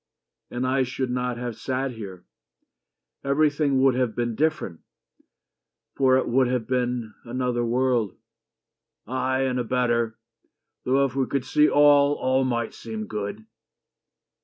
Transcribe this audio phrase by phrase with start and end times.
[0.49, 2.25] "And I should not have sat here.
[3.23, 4.79] Everything Would have been different.
[5.95, 8.15] For it would have been Another world."
[9.05, 10.17] "Ay, and a better,
[10.85, 13.45] though If we could see all all might seem good."